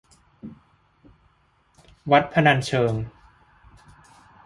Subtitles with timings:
[2.11, 2.93] วัดพนัญเชิง